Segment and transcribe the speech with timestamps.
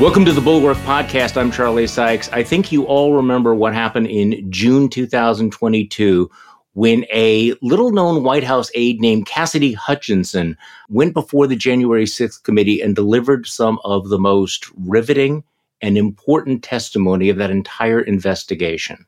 [0.00, 1.36] Welcome to the Bulwark Podcast.
[1.36, 2.28] I'm Charlie Sykes.
[2.28, 6.30] I think you all remember what happened in June 2022
[6.74, 10.56] when a little known White House aide named Cassidy Hutchinson
[10.88, 15.42] went before the January 6th committee and delivered some of the most riveting
[15.82, 19.04] and important testimony of that entire investigation.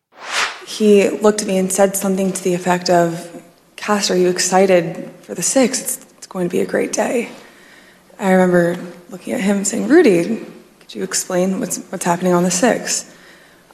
[0.66, 3.44] He looked at me and said something to the effect of,
[3.76, 5.82] Cass, are you excited for the 6th?
[5.82, 7.30] It's, it's going to be a great day.
[8.18, 8.76] I remember
[9.10, 10.46] looking at him and saying, Rudy,
[10.90, 13.14] could you explain what's, what's happening on the 6th?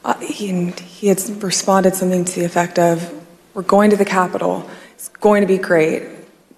[0.05, 3.11] Uh, he, he had responded something to the effect of,
[3.55, 4.69] We're going to the Capitol.
[4.93, 6.03] It's going to be great.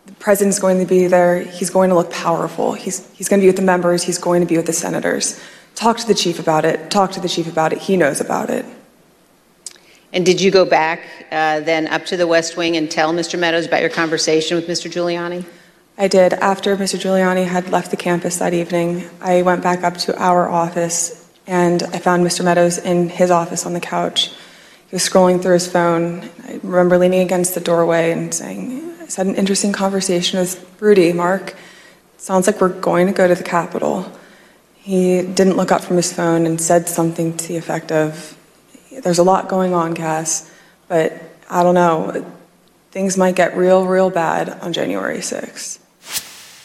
[0.06, 1.42] The president's going to be there.
[1.42, 2.72] He's going to look powerful.
[2.72, 4.02] He's, he's going to be with the members.
[4.02, 5.40] He's going to be with the senators.
[5.76, 6.90] Talk to the chief about it.
[6.90, 7.78] Talk to the chief about it.
[7.78, 8.66] He knows about it.
[10.12, 13.38] And did you go back uh, then up to the West Wing and tell Mr.
[13.38, 14.90] Meadows about your conversation with Mr.
[14.90, 15.44] Giuliani?
[16.00, 16.32] I did.
[16.34, 16.96] After Mr.
[16.96, 21.82] Giuliani had left the campus that evening, I went back up to our office and
[21.82, 22.44] I found Mr.
[22.44, 24.28] Meadows in his office on the couch.
[24.28, 26.30] He was scrolling through his phone.
[26.46, 31.12] I remember leaning against the doorway and saying, I had an interesting conversation with Rudy,
[31.12, 31.56] Mark.
[32.16, 34.06] Sounds like we're going to go to the Capitol.
[34.76, 38.38] He didn't look up from his phone and said something to the effect of,
[39.02, 40.48] There's a lot going on, Cass,
[40.86, 41.12] but
[41.50, 42.24] I don't know.
[42.92, 45.80] Things might get real, real bad on January 6th.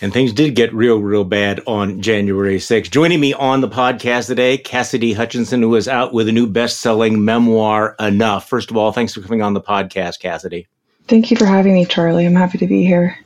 [0.04, 2.92] And things did get real, real bad on January 6th.
[2.92, 6.82] Joining me on the podcast today, Cassidy Hutchinson, who is out with a new best
[6.82, 8.50] selling memoir, Enough.
[8.50, 10.68] First of all, thanks for coming on the podcast, Cassidy.
[11.08, 12.26] Thank you for having me, Charlie.
[12.26, 13.18] I'm happy to be here.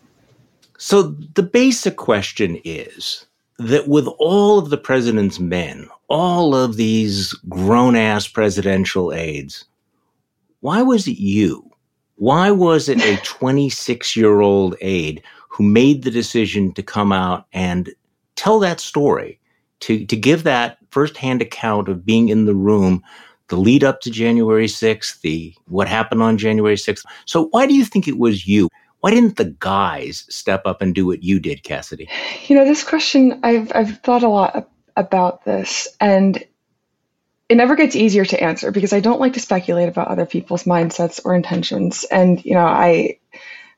[0.77, 3.25] So, the basic question is
[3.57, 9.65] that with all of the president's men, all of these grown ass presidential aides,
[10.59, 11.71] why was it you?
[12.17, 15.23] Why was it a 26 year old aide
[15.57, 17.89] who made the decision to come out and
[18.35, 19.39] tell that story,
[19.79, 23.03] to, to give that firsthand account of being in the room,
[23.47, 27.03] the lead up to January 6th, the what happened on January 6th.
[27.25, 28.69] So why do you think it was you?
[28.99, 32.07] Why didn't the guys step up and do what you did, Cassidy?
[32.47, 36.43] You know, this question I've I've thought a lot about this and
[37.49, 40.65] it never gets easier to answer because I don't like to speculate about other people's
[40.65, 42.03] mindsets or intentions.
[42.03, 43.19] And, you know, I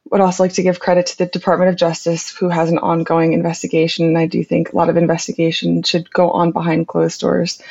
[0.10, 3.34] would also like to give credit to the Department of Justice, who has an ongoing
[3.34, 4.06] investigation.
[4.06, 7.62] And I do think a lot of investigation should go on behind closed doors.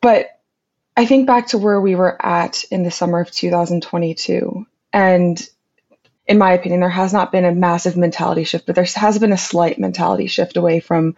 [0.00, 0.38] But
[0.96, 4.66] I think back to where we were at in the summer of 2022.
[4.92, 5.48] And
[6.26, 9.32] in my opinion, there has not been a massive mentality shift, but there has been
[9.32, 11.16] a slight mentality shift away from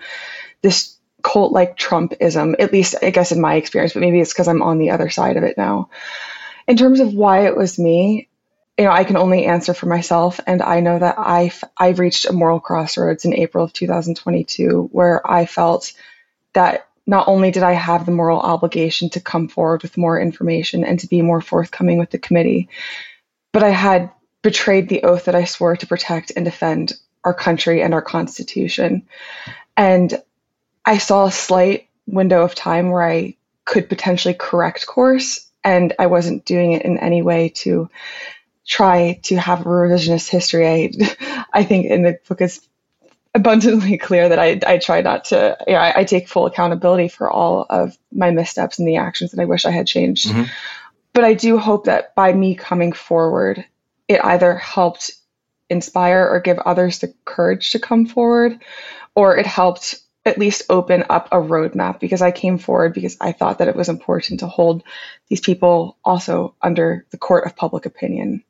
[0.63, 4.49] this cult like Trumpism, at least I guess in my experience, but maybe it's because
[4.49, 5.91] I'm on the other side of it now.
[6.67, 8.29] In terms of why it was me,
[8.81, 10.41] you know, I can only answer for myself.
[10.47, 15.31] And I know that I've, I've reached a moral crossroads in April of 2022 where
[15.31, 15.93] I felt
[16.55, 20.83] that not only did I have the moral obligation to come forward with more information
[20.83, 22.71] and to be more forthcoming with the committee,
[23.53, 27.83] but I had betrayed the oath that I swore to protect and defend our country
[27.83, 29.07] and our Constitution.
[29.77, 30.23] And
[30.87, 33.37] I saw a slight window of time where I
[33.67, 37.91] could potentially correct course, and I wasn't doing it in any way to
[38.67, 40.67] try to have a revisionist history.
[40.67, 42.61] I, I think in the book it's
[43.35, 47.09] abundantly clear that I, I try not to, you know, I, I, take full accountability
[47.09, 50.29] for all of my missteps and the actions that I wish I had changed.
[50.29, 50.45] Mm-hmm.
[51.13, 53.65] But I do hope that by me coming forward,
[54.09, 55.13] it either helped
[55.69, 58.61] inspire or give others the courage to come forward,
[59.15, 63.33] or it helped at least open up a roadmap because I came forward because I
[63.33, 64.83] thought that it was important to hold
[65.29, 68.45] these people also under the court of public opinion.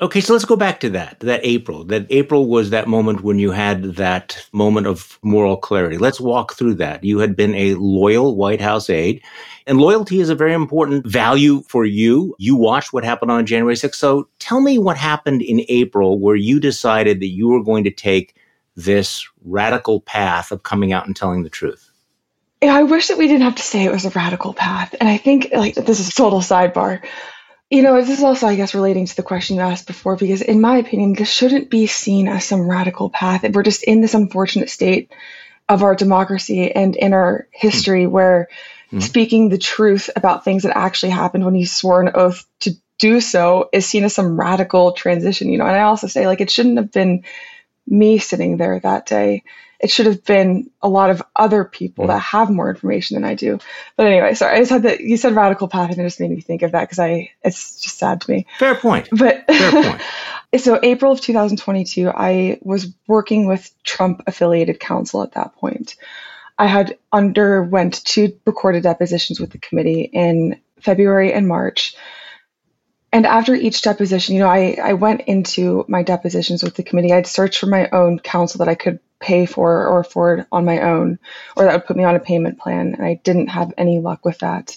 [0.00, 1.82] Okay, so let's go back to that, that April.
[1.82, 5.98] That April was that moment when you had that moment of moral clarity.
[5.98, 7.02] Let's walk through that.
[7.02, 9.24] You had been a loyal White House aide,
[9.66, 12.36] and loyalty is a very important value for you.
[12.38, 13.96] You watched what happened on January 6th.
[13.96, 17.90] So tell me what happened in April where you decided that you were going to
[17.90, 18.36] take
[18.76, 21.90] this radical path of coming out and telling the truth.
[22.62, 24.94] I wish that we didn't have to say it was a radical path.
[25.00, 27.04] And I think, like, this is a total sidebar.
[27.70, 30.40] You know, this is also, I guess, relating to the question you asked before, because
[30.40, 33.44] in my opinion, this shouldn't be seen as some radical path.
[33.52, 35.12] We're just in this unfortunate state
[35.68, 38.12] of our democracy and in our history mm-hmm.
[38.12, 38.48] where
[38.86, 39.00] mm-hmm.
[39.00, 43.20] speaking the truth about things that actually happened when you swore an oath to do
[43.20, 45.66] so is seen as some radical transition, you know.
[45.66, 47.24] And I also say, like, it shouldn't have been
[47.86, 49.42] me sitting there that day
[49.80, 52.08] it should have been a lot of other people mm.
[52.08, 53.58] that have more information than I do.
[53.96, 55.00] But anyway, sorry, I just had that.
[55.00, 57.80] You said radical path, and it just made me think of that because I it's
[57.80, 58.46] just sad to me.
[58.58, 59.08] Fair point.
[59.10, 59.82] But fair
[60.52, 60.62] point.
[60.62, 65.96] so April of 2022, I was working with Trump affiliated counsel at that point.
[66.58, 71.94] I had underwent two recorded depositions with the committee in February and March.
[73.12, 77.12] And after each deposition, you know, I, I went into my depositions with the committee.
[77.12, 80.80] I'd searched for my own counsel that I could pay for or afford on my
[80.80, 81.18] own,
[81.56, 82.94] or that would put me on a payment plan.
[82.94, 84.76] And I didn't have any luck with that.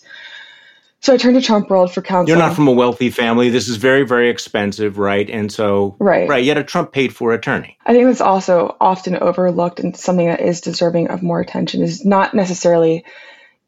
[1.02, 2.30] So I turned to Trump World for counsel.
[2.30, 3.50] You're not from a wealthy family.
[3.50, 5.28] This is very, very expensive, right?
[5.28, 6.44] And so, right, right.
[6.44, 7.76] You had a Trump paid for attorney.
[7.88, 11.82] I think that's also often overlooked and something that is deserving of more attention.
[11.82, 13.04] Is not necessarily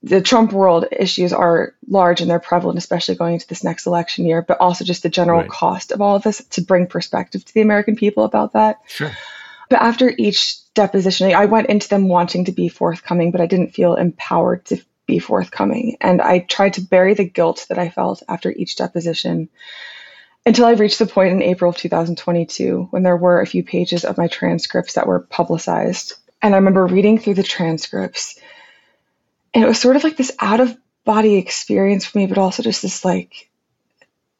[0.04, 4.26] the Trump world issues are large and they're prevalent, especially going into this next election
[4.26, 5.50] year, but also just the general right.
[5.50, 8.80] cost of all of this to bring perspective to the American people about that.
[8.86, 9.12] Sure.
[9.70, 13.74] But after each deposition, I went into them wanting to be forthcoming, but I didn't
[13.74, 15.98] feel empowered to be forthcoming.
[16.02, 19.50] And I tried to bury the guilt that I felt after each deposition
[20.46, 24.04] until I reached the point in April of 2022 when there were a few pages
[24.06, 26.14] of my transcripts that were publicized.
[26.42, 28.40] And I remember reading through the transcripts,
[29.54, 32.64] and it was sort of like this out of body experience for me, but also
[32.64, 33.50] just this like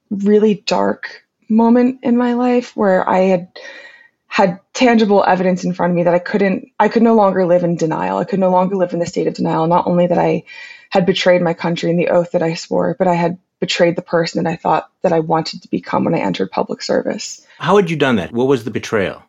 [0.10, 3.48] really dark moment in my life where I had
[4.34, 7.64] had tangible evidence in front of me that I couldn't, I could no longer live
[7.64, 8.18] in denial.
[8.18, 9.68] I could no longer live in the state of denial.
[9.68, 10.46] Not only that I
[10.90, 14.02] had betrayed my country and the oath that I swore, but I had betrayed the
[14.02, 17.46] person that I thought that I wanted to become when I entered public service.
[17.60, 18.32] How had you done that?
[18.32, 19.22] What was the betrayal?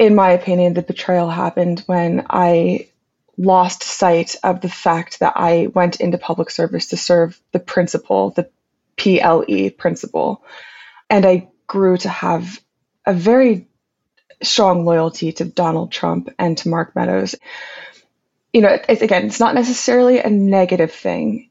[0.00, 2.88] In my opinion, the betrayal happened when I
[3.36, 8.30] lost sight of the fact that I went into public service to serve the principle,
[8.30, 8.50] the
[8.96, 10.42] PLE principle.
[11.08, 12.60] And I grew to have
[13.06, 13.67] a very
[14.42, 17.34] strong loyalty to Donald Trump and to Mark Meadows.
[18.52, 21.50] You know, it's, again, it's not necessarily a negative thing,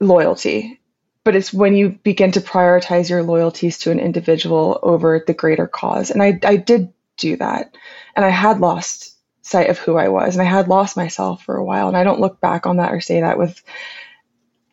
[0.00, 0.80] loyalty,
[1.24, 5.66] but it's when you begin to prioritize your loyalties to an individual over the greater
[5.66, 6.10] cause.
[6.10, 7.76] And I, I did do that.
[8.14, 11.56] And I had lost sight of who I was and I had lost myself for
[11.56, 11.88] a while.
[11.88, 13.62] And I don't look back on that or say that with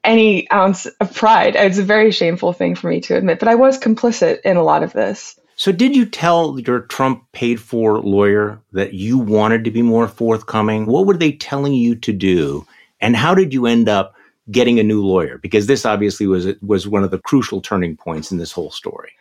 [0.04, 1.56] any ounce of pride.
[1.56, 4.63] It's a very shameful thing for me to admit, but I was complicit in a
[4.63, 5.39] lot of this.
[5.62, 10.08] So, did you tell your Trump paid for lawyer that you wanted to be more
[10.08, 10.88] forthcoming?
[10.88, 12.66] What were they telling you to do?
[13.00, 14.16] And how did you end up
[14.50, 15.38] getting a new lawyer?
[15.38, 19.12] Because this obviously was was one of the crucial turning points in this whole story.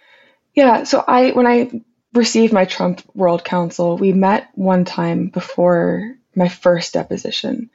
[0.54, 0.84] Yeah.
[0.84, 1.82] So, I when I
[2.14, 7.68] received my Trump World Counsel, we met one time before my first deposition.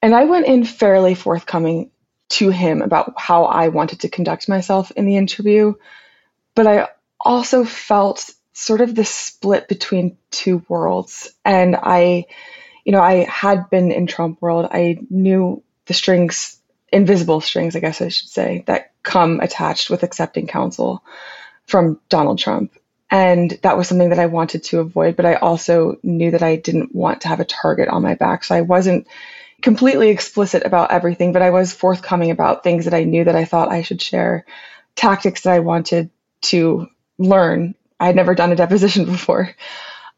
[0.00, 1.90] And I went in fairly forthcoming
[2.30, 5.74] to him about how I wanted to conduct myself in the interview.
[6.54, 6.88] But I
[7.20, 11.32] also felt sort of the split between two worlds.
[11.44, 12.26] And I,
[12.84, 14.68] you know, I had been in Trump world.
[14.70, 16.58] I knew the strings,
[16.92, 21.02] invisible strings, I guess I should say, that come attached with accepting counsel
[21.66, 22.72] from Donald Trump.
[23.10, 26.56] And that was something that I wanted to avoid, but I also knew that I
[26.56, 28.44] didn't want to have a target on my back.
[28.44, 29.08] So I wasn't
[29.62, 33.44] completely explicit about everything, but I was forthcoming about things that I knew that I
[33.44, 34.44] thought I should share,
[34.94, 36.10] tactics that I wanted
[36.42, 36.88] to
[37.20, 37.74] learn.
[37.98, 39.54] I had never done a deposition before.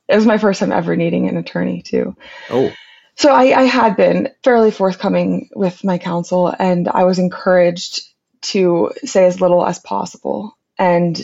[0.08, 2.16] It was my first time ever needing an attorney, too.
[2.50, 2.72] Oh.
[3.16, 8.00] So I, I had been fairly forthcoming with my counsel, and I was encouraged
[8.42, 10.56] to say as little as possible.
[10.78, 11.20] And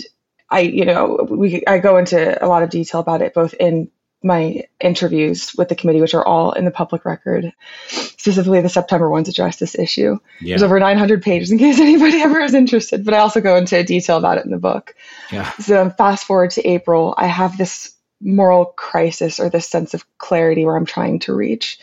[0.50, 3.90] I, you know, we I go into a lot of detail about it both in
[4.22, 7.52] my interviews with the committee, which are all in the public record,
[7.88, 10.18] specifically the September ones address this issue.
[10.40, 10.52] Yeah.
[10.52, 13.82] There's over 900 pages in case anybody ever is interested, but I also go into
[13.84, 14.94] detail about it in the book.
[15.30, 15.50] Yeah.
[15.58, 20.64] So fast forward to April, I have this moral crisis or this sense of clarity
[20.64, 21.78] where I'm trying to reach.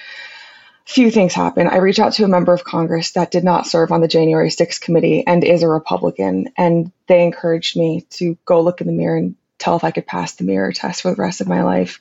[0.86, 1.68] Few things happen.
[1.68, 4.50] I reach out to a member of Congress that did not serve on the January
[4.50, 8.94] 6th committee and is a Republican, and they encouraged me to go look in the
[8.94, 11.64] mirror and tell if I could pass the mirror test for the rest of my
[11.64, 12.00] life,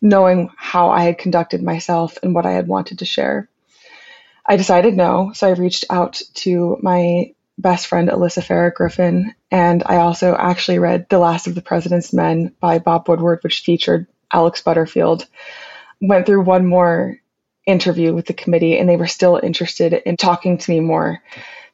[0.00, 3.48] knowing how I had conducted myself and what I had wanted to share.
[4.46, 9.82] I decided no, so I reached out to my best friend Alyssa Farah Griffin, and
[9.84, 14.06] I also actually read The Last of the President's Men by Bob Woodward, which featured
[14.32, 15.26] Alex Butterfield.
[16.00, 17.18] Went through one more
[17.66, 21.22] interview with the committee, and they were still interested in talking to me more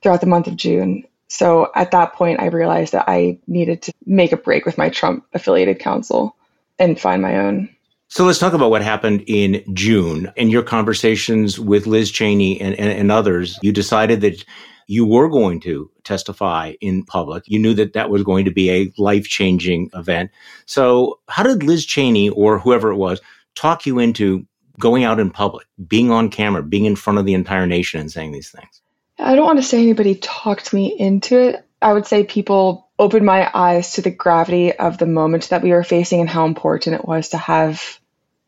[0.02, 1.04] throughout the month of June.
[1.28, 4.88] So at that point, I realized that I needed to make a break with my
[4.88, 6.37] Trump affiliated counsel
[6.78, 7.68] and find my own.
[8.09, 10.33] So let's talk about what happened in June.
[10.37, 14.45] In your conversations with Liz Cheney and, and, and others, you decided that
[14.87, 17.42] you were going to testify in public.
[17.47, 20.30] You knew that that was going to be a life changing event.
[20.66, 23.21] So, how did Liz Cheney or whoever it was
[23.56, 24.47] talk you into
[24.78, 28.12] going out in public, being on camera, being in front of the entire nation and
[28.12, 28.83] saying these things?
[29.18, 31.64] I don't want to say anybody talked me into it.
[31.80, 35.70] I would say people opened my eyes to the gravity of the moment that we
[35.70, 37.99] were facing and how important it was to have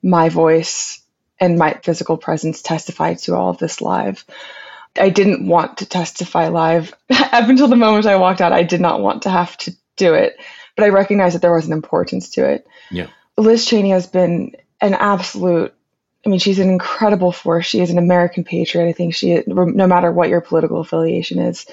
[0.02, 1.02] my voice
[1.40, 4.24] and my physical presence testify to all of this live.
[4.98, 6.94] I didn't want to testify live.
[7.10, 10.14] Up until the moment I walked out, I did not want to have to do
[10.14, 10.36] it,
[10.76, 12.66] but I recognized that there was an importance to it.
[12.90, 13.08] Yeah.
[13.36, 15.74] Liz Cheney has been an absolute
[16.26, 17.66] I mean, she's an incredible force.
[17.66, 18.88] She is an American patriot.
[18.88, 21.66] I think she, no matter what your political affiliation is,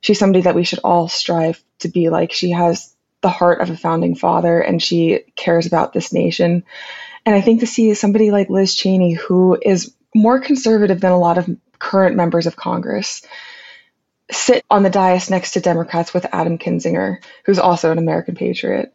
[0.00, 2.32] she's somebody that we should all strive to be like.
[2.32, 6.64] She has the heart of a founding father and she cares about this nation.
[7.24, 11.18] And I think to see somebody like Liz Cheney, who is more conservative than a
[11.18, 13.22] lot of current members of Congress,
[14.30, 18.92] sit on the dais next to Democrats with Adam Kinzinger, who's also an American patriot.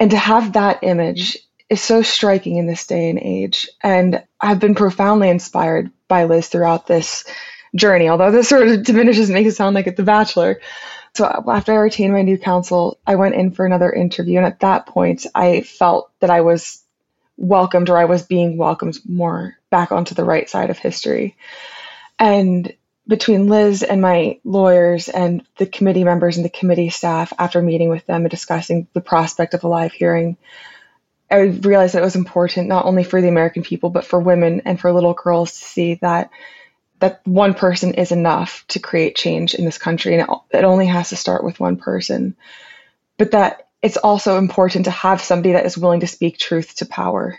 [0.00, 3.68] And to have that image is so striking in this day and age.
[3.82, 7.24] And I've been profoundly inspired by Liz throughout this
[7.74, 10.60] journey, although this sort of diminishes makes it sound like it's The Bachelor.
[11.14, 14.38] So after I retained my new counsel, I went in for another interview.
[14.38, 16.82] And at that point, I felt that I was
[17.36, 21.36] welcomed or I was being welcomed more back onto the right side of history.
[22.18, 22.72] And
[23.06, 27.90] between Liz and my lawyers and the committee members and the committee staff, after meeting
[27.90, 30.36] with them and discussing the prospect of a live hearing,
[31.34, 34.62] I realized that it was important not only for the American people, but for women
[34.64, 36.30] and for little girls to see that
[37.00, 40.86] that one person is enough to create change in this country, and it, it only
[40.86, 42.36] has to start with one person.
[43.18, 46.86] But that it's also important to have somebody that is willing to speak truth to
[46.86, 47.38] power.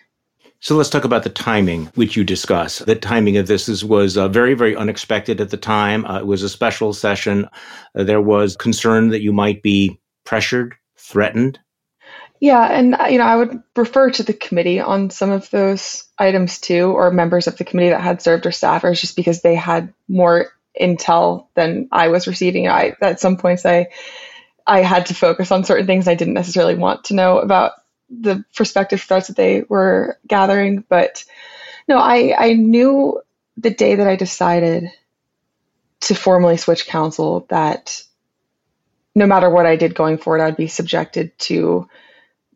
[0.60, 2.80] So let's talk about the timing, which you discuss.
[2.80, 6.06] The timing of this is, was uh, very, very unexpected at the time.
[6.06, 7.48] Uh, it was a special session.
[7.96, 11.60] Uh, there was concern that you might be pressured, threatened.
[12.40, 16.04] Yeah, and uh, you know, I would refer to the committee on some of those
[16.20, 19.56] items too, or members of the committee that had served or staffers, just because they
[19.56, 20.48] had more
[20.80, 22.68] intel than I was receiving.
[22.68, 23.88] I at some points I
[24.68, 27.74] I had to focus on certain things I didn't necessarily want to know about
[28.10, 30.84] the prospective threats that they were gathering.
[30.90, 31.24] But
[31.88, 33.22] no, I I knew
[33.58, 34.92] the day that I decided
[36.02, 38.04] to formally switch counsel that
[39.16, 41.88] no matter what I did going forward, I'd be subjected to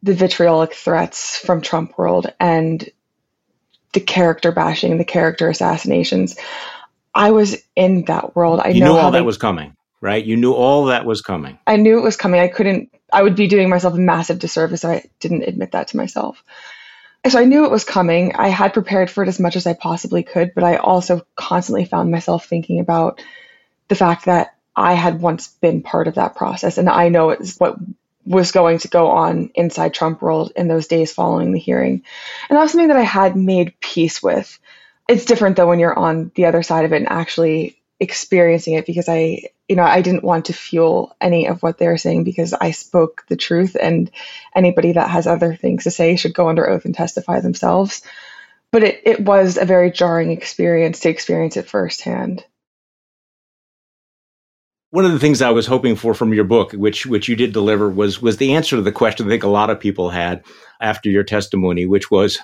[0.03, 2.89] the vitriolic threats from Trump world and
[3.93, 6.37] the character bashing, the character assassinations.
[7.13, 8.59] I was in that world.
[8.63, 10.23] I you know knew all they, that was coming, right?
[10.23, 11.57] You knew all that was coming.
[11.65, 12.39] I knew it was coming.
[12.39, 12.93] I couldn't.
[13.11, 16.43] I would be doing myself a massive disservice if I didn't admit that to myself.
[17.27, 18.35] So I knew it was coming.
[18.35, 21.83] I had prepared for it as much as I possibly could, but I also constantly
[21.83, 23.21] found myself thinking about
[23.89, 27.57] the fact that I had once been part of that process, and I know it's
[27.57, 27.75] what
[28.25, 32.03] was going to go on inside Trump world in those days following the hearing.
[32.49, 34.59] And that was something that I had made peace with.
[35.07, 38.85] It's different though when you're on the other side of it and actually experiencing it
[38.85, 42.23] because I, you know, I didn't want to fuel any of what they were saying
[42.23, 44.09] because I spoke the truth and
[44.55, 48.01] anybody that has other things to say should go under oath and testify themselves.
[48.71, 52.45] But it, it was a very jarring experience to experience it firsthand.
[54.91, 57.53] One of the things I was hoping for from your book, which which you did
[57.53, 60.43] deliver, was was the answer to the question I think a lot of people had
[60.81, 62.39] after your testimony, which was,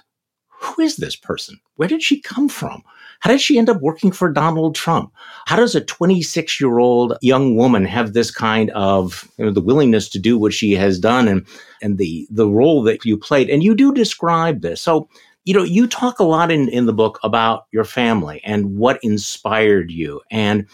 [0.50, 1.60] who is this person?
[1.75, 2.84] Where did she come from?
[3.22, 5.12] How did she end up working for Donald Trump?
[5.46, 9.62] How does a 26 year old young woman have this kind of you know, the
[9.62, 11.48] willingness to do what she has done and
[11.82, 13.50] and the the role that you played?
[13.50, 14.82] And you do describe this.
[14.82, 15.10] So
[15.46, 19.00] you know, you talk a lot in, in the book about your family and what
[19.04, 20.22] inspired you.
[20.32, 20.68] And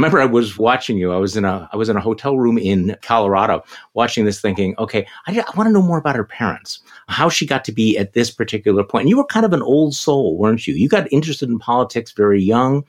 [0.00, 1.12] remember I was watching you.
[1.12, 3.62] I was in a I was in a hotel room in Colorado
[3.94, 7.46] watching this thinking, okay, I, I want to know more about her parents, how she
[7.46, 9.02] got to be at this particular point.
[9.02, 10.74] And you were kind of an old soul, weren't you?
[10.74, 12.84] You got interested in politics very young.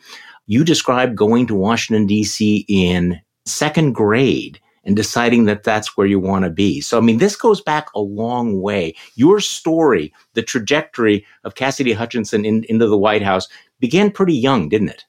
[0.47, 2.65] You described going to Washington D.C.
[2.67, 6.81] in second grade and deciding that that's where you want to be.
[6.81, 8.95] So, I mean, this goes back a long way.
[9.15, 13.47] Your story, the trajectory of Cassidy Hutchinson in, into the White House
[13.79, 15.05] began pretty young, didn't it?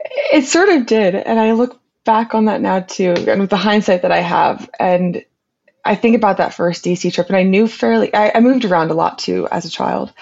[0.00, 1.14] It sort of did.
[1.14, 4.70] And I look back on that now too, and with the hindsight that I have.
[4.78, 5.24] And
[5.84, 8.90] I think about that first DC trip, and I knew fairly, I, I moved around
[8.90, 10.12] a lot too as a child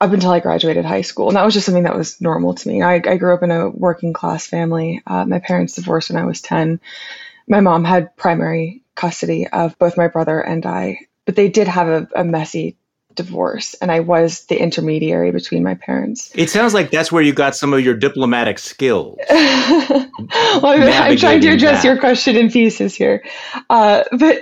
[0.00, 1.28] up until I graduated high school.
[1.28, 2.82] And that was just something that was normal to me.
[2.82, 5.02] I, I grew up in a working class family.
[5.06, 6.80] Uh, my parents divorced when I was 10.
[7.48, 11.88] My mom had primary custody of both my brother and I, but they did have
[11.88, 12.76] a, a messy
[13.16, 16.30] divorce and I was the intermediary between my parents.
[16.34, 19.18] It sounds like that's where you got some of your diplomatic skills.
[19.30, 20.06] well,
[20.64, 21.88] I'm, trying to address that.
[21.88, 23.24] your question in pieces here.
[23.68, 24.38] Uh, but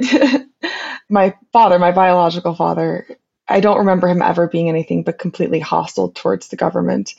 [1.08, 3.06] my father, my biological father,
[3.48, 7.14] I don't remember him ever being anything but completely hostile towards the government.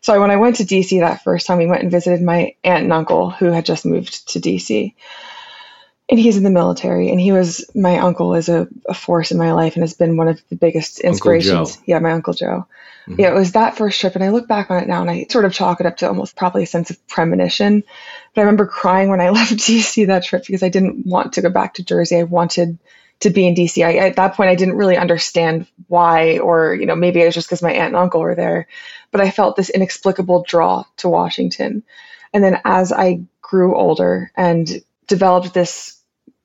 [0.00, 2.84] So when I went to DC that first time, we went and visited my aunt
[2.84, 4.94] and uncle who had just moved to DC.
[6.10, 9.38] And he's in the military and he was my uncle is a, a force in
[9.38, 11.78] my life and has been one of the biggest inspirations.
[11.86, 12.66] Yeah my uncle joe.
[13.06, 13.20] Mm-hmm.
[13.20, 15.26] yeah it was that first trip and i look back on it now and i
[15.28, 17.84] sort of chalk it up to almost probably a sense of premonition.
[18.34, 21.42] But i remember crying when i left dc that trip because i didn't want to
[21.42, 22.18] go back to jersey.
[22.18, 22.78] I wanted
[23.20, 26.84] to be in dc I, at that point i didn't really understand why or you
[26.84, 28.66] know maybe it was just because my aunt and uncle were there.
[29.10, 31.82] But i felt this inexplicable draw to washington.
[32.34, 36.00] And then as i grew older and developed this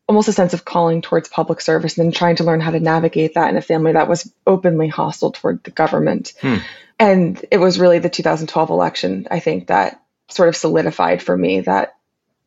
[0.08, 2.80] almost a sense of calling towards public service and then trying to learn how to
[2.80, 6.34] navigate that in a family that was openly hostile toward the government.
[6.42, 6.58] Hmm.
[6.98, 11.62] And it was really the 2012 election, I think, that sort of solidified for me
[11.62, 11.96] that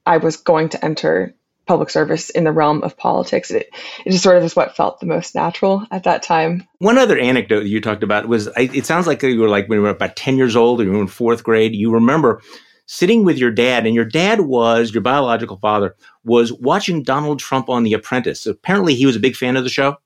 [0.05, 3.53] I was going to enter public service in the realm of politics.
[3.53, 3.71] It,
[4.05, 6.67] it just sort of is what felt the most natural at that time.
[6.79, 9.83] One other anecdote you talked about was it sounds like you were like when you
[9.83, 12.43] were about 10 years old and you were in fourth grade, you remember
[12.87, 17.69] sitting with your dad, and your dad was your biological father was watching Donald Trump
[17.69, 18.47] on The Apprentice.
[18.47, 19.97] Apparently, he was a big fan of the show.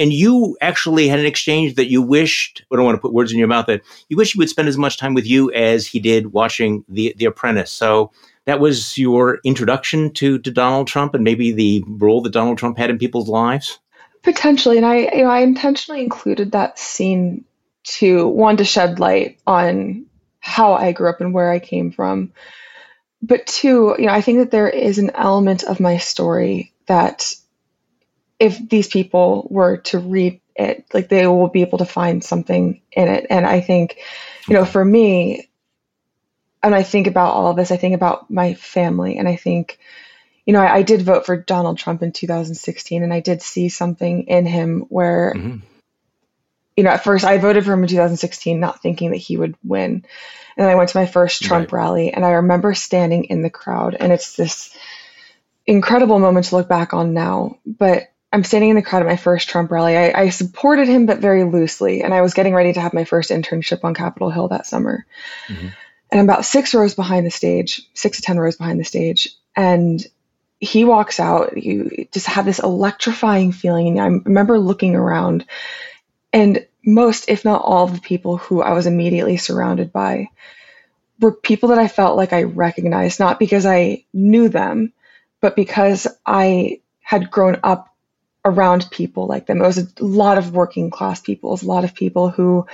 [0.00, 3.32] And you actually had an exchange that you wished, I don't want to put words
[3.32, 5.88] in your mouth, that you wish he would spend as much time with you as
[5.88, 7.72] he did watching The, the Apprentice.
[7.72, 8.12] So
[8.44, 12.78] that was your introduction to, to Donald Trump and maybe the role that Donald Trump
[12.78, 13.80] had in people's lives?
[14.22, 14.76] Potentially.
[14.76, 17.44] And I, you know, I intentionally included that scene
[17.84, 20.06] to, one, to shed light on
[20.40, 22.32] how I grew up and where I came from.
[23.20, 27.34] But two, you know, I think that there is an element of my story that
[28.38, 32.80] if these people were to read it, like they will be able to find something
[32.92, 33.26] in it.
[33.30, 33.96] And I think,
[34.46, 35.48] you know, for me,
[36.62, 39.78] and I think about all of this, I think about my family and I think,
[40.46, 43.68] you know, I, I did vote for Donald Trump in 2016 and I did see
[43.68, 45.77] something in him where mm-hmm
[46.78, 49.56] you know, at first I voted for him in 2016, not thinking that he would
[49.64, 49.94] win.
[49.94, 50.04] And
[50.56, 51.80] then I went to my first Trump right.
[51.80, 54.76] rally, and I remember standing in the crowd, and it's this
[55.66, 57.58] incredible moment to look back on now.
[57.66, 59.96] But I'm standing in the crowd at my first Trump rally.
[59.96, 62.02] I, I, supported him, but very loosely.
[62.02, 65.04] And I was getting ready to have my first internship on Capitol Hill that summer.
[65.48, 65.66] Mm-hmm.
[66.12, 69.30] And I'm about six rows behind the stage, six to 10 rows behind the stage.
[69.56, 70.06] And
[70.60, 71.60] he walks out.
[71.60, 73.88] You just have this electrifying feeling.
[73.88, 75.44] And I remember looking around
[76.32, 80.30] and most, if not all, of the people who I was immediately surrounded by
[81.20, 84.92] were people that I felt like I recognized, not because I knew them,
[85.40, 87.94] but because I had grown up
[88.44, 89.60] around people like them.
[89.60, 92.66] It was a lot of working class people, a lot of people who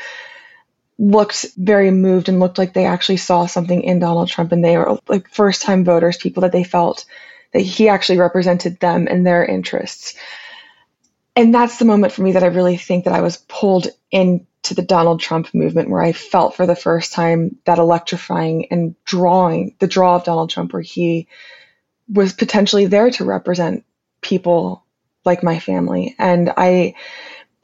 [0.98, 4.77] looked very moved and looked like they actually saw something in Donald Trump and they
[4.77, 7.05] were like first time voters, people that they felt
[7.53, 10.14] that he actually represented them and their interests
[11.37, 14.75] and that's the moment for me that I really think that I was pulled into
[14.75, 19.75] the Donald Trump movement where I felt for the first time that electrifying and drawing
[19.81, 21.29] the draw of Donald Trump where he
[22.09, 23.85] was potentially there to represent
[24.20, 24.85] people
[25.25, 26.14] like my family.
[26.18, 26.94] And I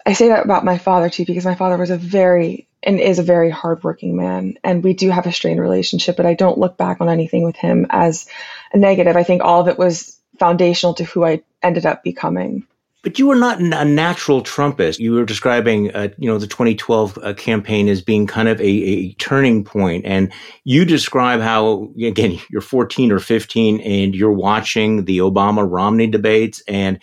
[0.05, 3.19] I say that about my father too because my father was a very and is
[3.19, 6.79] a very hardworking man and we do have a strained relationship but I don't look
[6.79, 8.27] back on anything with him as
[8.73, 9.17] a negative.
[9.17, 12.67] I think all of it was foundational to who I ended up becoming.
[13.03, 14.99] But you were not a natural Trumpist.
[14.99, 18.65] You were describing, uh, you know, the 2012 uh, campaign as being kind of a,
[18.65, 20.31] a, turning point, and
[20.65, 26.63] you describe how, again, you're 14 or 15, and you're watching the Obama Romney debates,
[26.69, 26.99] and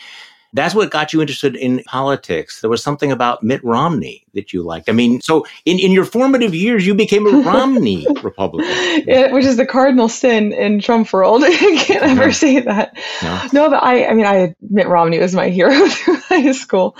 [0.57, 2.61] that's what got you interested in politics.
[2.61, 4.89] There was something about Mitt Romney that you liked.
[4.89, 8.67] I mean, so in, in your formative years, you became a Romney Republican.
[9.07, 11.43] Yeah, which is the cardinal sin in Trump world.
[11.45, 12.97] I can't ever say that.
[13.21, 13.47] No.
[13.53, 16.97] no, but I, I mean, I Mitt Romney was my hero through high school.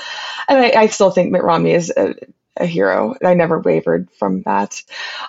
[0.48, 2.16] And I, I still think Mitt Romney is a,
[2.60, 3.16] a hero.
[3.20, 4.82] And I never wavered from that.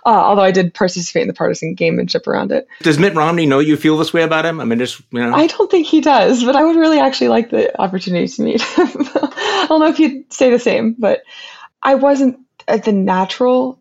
[0.04, 2.66] Uh, although I did participate in the partisan gamemanship around it.
[2.82, 4.60] Does Mitt Romney know you feel this way about him?
[4.60, 5.34] I mean, just you know.
[5.34, 8.62] I don't think he does, but I would really actually like the opportunity to meet
[8.62, 8.88] him.
[9.14, 11.22] I don't know if he'd say the same, but
[11.82, 13.78] I wasn't the natural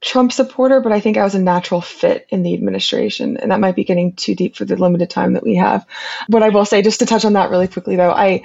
[0.00, 3.36] Trump supporter, but I think I was a natural fit in the administration.
[3.36, 5.86] And that might be getting too deep for the limited time that we have.
[6.28, 8.44] What I will say, just to touch on that really quickly though, I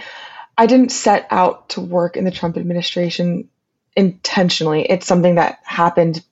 [0.57, 3.49] I didn't set out to work in the Trump administration
[3.95, 4.83] intentionally.
[4.83, 6.23] It's something that happened.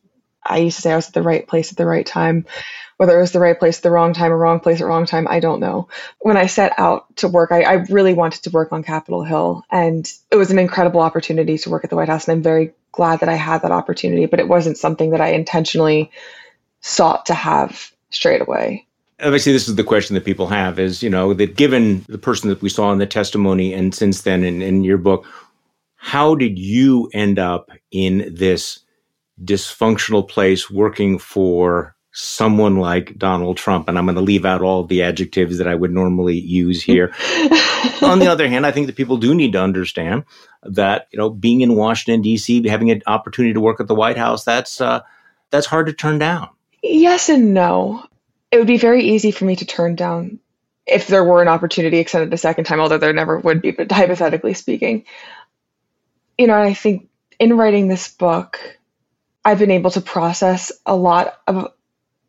[0.46, 2.46] I used to say I was at the right place at the right time.
[2.98, 5.06] Whether it was the right place at the wrong time or wrong place at wrong
[5.06, 5.90] time, I don't know.
[6.20, 9.66] When I set out to work, I, I really wanted to work on Capitol Hill,
[9.72, 12.28] and it was an incredible opportunity to work at the White House.
[12.28, 15.30] And I'm very glad that I had that opportunity, but it wasn't something that I
[15.30, 16.12] intentionally
[16.82, 18.86] sought to have straight away
[19.24, 22.50] obviously this is the question that people have is you know that given the person
[22.50, 25.26] that we saw in the testimony and since then in, in your book
[26.04, 28.82] how did you end up in this
[29.42, 34.84] dysfunctional place working for someone like Donald Trump, and I'm going to leave out all
[34.84, 37.14] the adjectives that I would normally use here.
[38.02, 40.26] On the other hand, I think that people do need to understand
[40.64, 44.18] that you know being in Washington D.C., having an opportunity to work at the White
[44.18, 45.00] House, that's uh,
[45.52, 46.50] that's hard to turn down.
[46.84, 48.06] Yes and no.
[48.52, 50.40] It would be very easy for me to turn down
[50.86, 53.92] if there were an opportunity extended a second time, although there never would be, but
[53.92, 55.06] hypothetically speaking.
[56.38, 58.60] You know, I think in writing this book,
[59.46, 61.72] I've been able to process a lot of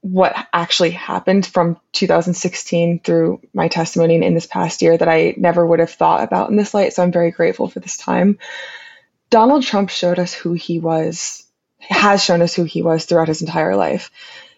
[0.01, 5.64] what actually happened from 2016 through my testimony in this past year that I never
[5.64, 6.93] would have thought about in this light.
[6.93, 8.38] So I'm very grateful for this time.
[9.31, 11.47] Donald Trump showed us who he was,
[11.79, 14.11] has shown us who he was throughout his entire life.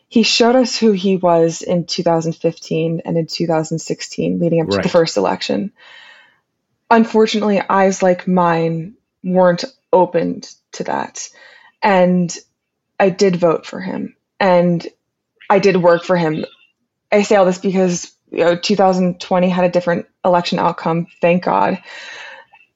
[0.08, 4.88] He showed us who he was in 2015 and in 2016, leading up to the
[4.88, 5.72] first election.
[6.90, 11.28] Unfortunately, eyes like mine weren't opened to that.
[11.82, 12.34] And
[12.98, 14.16] I did vote for him.
[14.38, 14.86] And
[15.50, 16.44] I did work for him.
[17.10, 21.82] I say all this because you know, 2020 had a different election outcome, thank God.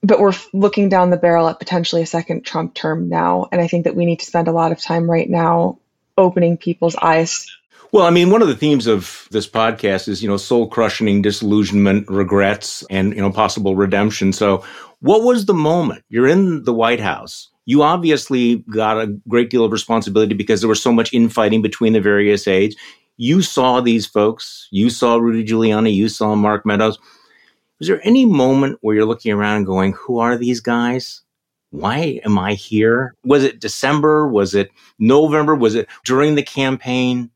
[0.02, 3.48] But we're looking down the barrel at potentially a second Trump term now.
[3.52, 5.78] And I think that we need to spend a lot of time right now
[6.16, 7.46] opening people's eyes.
[7.92, 11.22] Well, I mean, one of the themes of this podcast is, you know, soul crushing
[11.22, 14.32] disillusionment, regrets, and, you know, possible redemption.
[14.32, 14.64] So,
[15.00, 16.04] what was the moment?
[16.08, 20.68] You're in the White House you obviously got a great deal of responsibility because there
[20.68, 22.74] was so much infighting between the various aides.
[23.16, 24.66] You saw these folks.
[24.72, 25.94] You saw Rudy Giuliani.
[25.94, 26.98] You saw Mark Meadows.
[27.78, 31.22] Was there any moment where you're looking around and going, who are these guys?
[31.70, 33.14] Why am I here?
[33.24, 34.26] Was it December?
[34.26, 35.54] Was it November?
[35.54, 37.30] Was it during the campaign?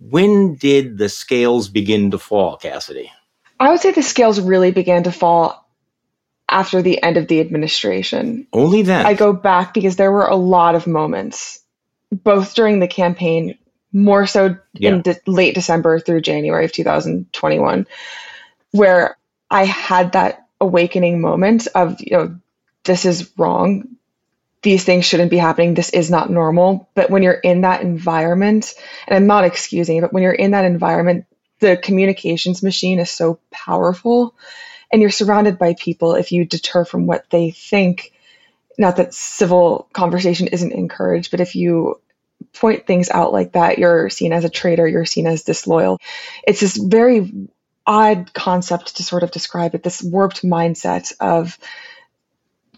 [0.00, 3.12] When did the scales begin to fall, Cassidy?
[3.58, 5.68] I would say the scales really began to fall
[6.48, 8.46] after the end of the administration.
[8.52, 9.04] Only then.
[9.04, 11.60] I go back because there were a lot of moments,
[12.10, 13.58] both during the campaign,
[13.92, 14.94] more so yeah.
[14.94, 17.86] in de- late December through January of 2021,
[18.72, 19.18] where
[19.50, 22.38] I had that awakening moment of, you know,
[22.84, 23.96] this is wrong.
[24.62, 25.74] These things shouldn't be happening.
[25.74, 26.88] This is not normal.
[26.94, 28.74] But when you're in that environment,
[29.06, 31.24] and I'm not excusing but when you're in that environment,
[31.60, 34.34] the communications machine is so powerful
[34.92, 38.12] and you're surrounded by people if you deter from what they think
[38.78, 42.00] not that civil conversation isn't encouraged but if you
[42.54, 45.98] point things out like that you're seen as a traitor you're seen as disloyal
[46.46, 47.48] it's this very
[47.86, 51.58] odd concept to sort of describe it this warped mindset of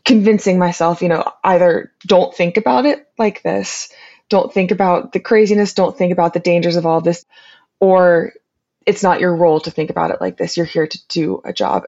[0.05, 3.91] convincing myself you know either don't think about it like this
[4.29, 7.25] don't think about the craziness don't think about the dangers of all this
[7.81, 8.33] or
[8.87, 10.57] it's not your role to think about it like this.
[10.57, 11.85] You're here to do a job.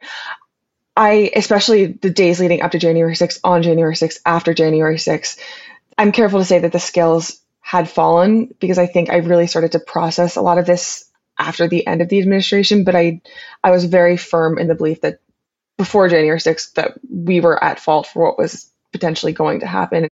[0.96, 5.38] I, especially the days leading up to January 6th, on January 6th, after January 6th,
[5.98, 9.72] I'm careful to say that the scales had fallen because I think I really started
[9.72, 12.84] to process a lot of this after the end of the administration.
[12.84, 13.22] But I,
[13.62, 15.20] I was very firm in the belief that
[15.76, 20.08] before January 6th, that we were at fault for what was potentially going to happen.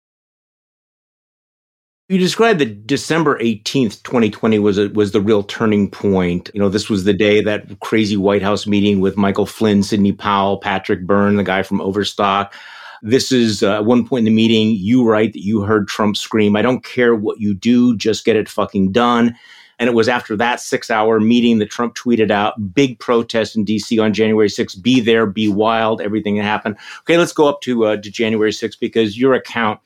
[2.09, 6.51] You described that December 18th, 2020 was a, was the real turning point.
[6.55, 10.13] You know, this was the day that crazy White House meeting with Michael Flynn, Sidney
[10.13, 12.55] Powell, Patrick Byrne, the guy from Overstock.
[13.03, 16.57] This is uh, one point in the meeting, you write that you heard Trump scream,
[16.57, 19.37] I don't care what you do, just get it fucking done.
[19.79, 23.65] And it was after that six hour meeting that Trump tweeted out big protest in
[23.65, 24.83] DC on January 6th.
[24.83, 26.77] Be there, be wild, everything that happened.
[27.01, 29.81] Okay, let's go up to, uh, to January 6th because your account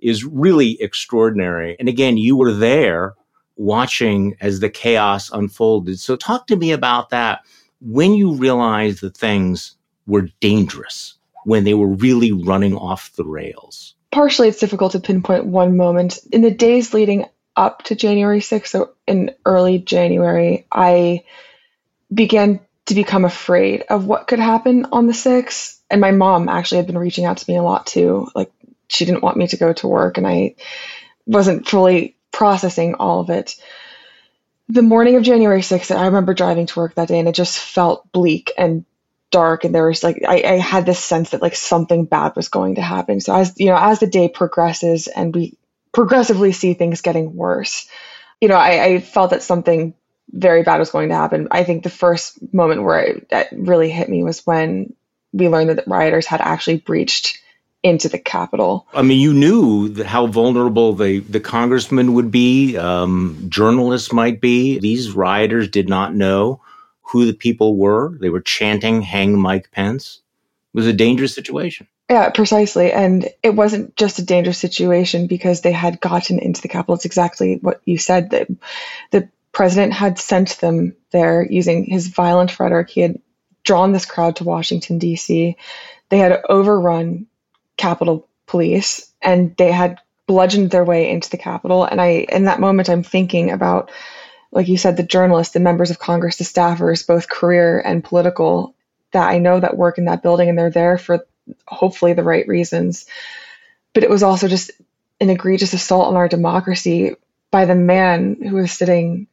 [0.00, 1.76] is really extraordinary.
[1.78, 3.14] And again, you were there
[3.56, 5.98] watching as the chaos unfolded.
[6.00, 7.40] So talk to me about that
[7.80, 9.76] when you realized that things
[10.06, 13.94] were dangerous, when they were really running off the rails.
[14.10, 16.18] Partially, it's difficult to pinpoint one moment.
[16.32, 21.24] In the days leading up to January 6th, so in early January, I
[22.12, 25.78] began to become afraid of what could happen on the 6th.
[25.90, 28.50] And my mom actually had been reaching out to me a lot too, like
[28.88, 30.56] she didn't want me to go to work and I
[31.26, 33.54] wasn't fully processing all of it.
[34.68, 37.58] The morning of January 6th, I remember driving to work that day and it just
[37.58, 38.84] felt bleak and
[39.30, 42.48] dark and there was like I, I had this sense that like something bad was
[42.48, 43.20] going to happen.
[43.20, 45.56] So as you know, as the day progresses and we
[45.92, 47.86] progressively see things getting worse,
[48.40, 49.94] you know, I, I felt that something
[50.30, 51.48] very bad was going to happen.
[51.50, 54.94] I think the first moment where it, that really hit me was when
[55.32, 57.40] we learned that rioters had actually breached
[57.82, 58.86] into the Capitol.
[58.94, 64.78] I mean, you knew how vulnerable the, the congressman would be, um, journalists might be.
[64.78, 66.60] These rioters did not know
[67.02, 68.16] who the people were.
[68.20, 70.20] They were chanting, hang Mike Pence.
[70.72, 71.88] It was a dangerous situation.
[72.12, 72.92] Yeah, precisely.
[72.92, 76.96] And it wasn't just a dangerous situation because they had gotten into the Capitol.
[76.96, 78.28] It's exactly what you said.
[78.32, 78.48] That
[79.12, 82.90] the president had sent them there using his violent rhetoric.
[82.90, 83.18] He had
[83.64, 85.56] drawn this crowd to Washington, D.C.
[86.10, 87.28] They had overrun
[87.78, 91.82] Capitol Police and they had bludgeoned their way into the Capitol.
[91.82, 93.90] And I, in that moment, I'm thinking about,
[94.50, 98.74] like you said, the journalists, the members of Congress, the staffers, both career and political,
[99.12, 101.24] that I know that work in that building and they're there for
[101.66, 103.06] hopefully the right reasons.
[103.94, 104.70] But it was also just
[105.20, 107.14] an egregious assault on our democracy
[107.50, 109.26] by the man who was sitting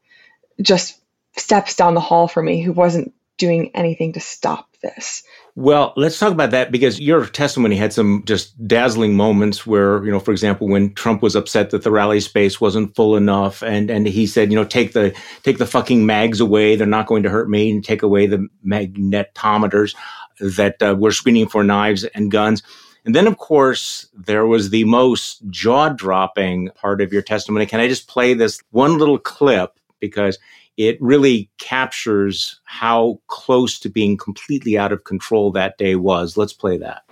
[0.61, 0.99] just
[1.37, 5.23] steps down the hall from me, who wasn't doing anything to stop this.
[5.55, 10.11] Well, let's talk about that because your testimony had some just dazzling moments where, you
[10.11, 13.89] know, for example, when Trump was upset that the rally space wasn't full enough and,
[13.89, 16.75] and he said, you know, take the, take the fucking mags away.
[16.75, 19.95] They're not going to hurt me and take away the magnetometers
[20.39, 22.63] that uh, were screening for knives and guns.
[23.05, 27.65] And then, of course, there was the most jaw dropping part of your testimony.
[27.65, 29.79] Can I just play this one little clip?
[29.99, 30.37] Because
[30.77, 36.37] it really captures how close to being completely out of control that day was.
[36.37, 37.03] Let's play that.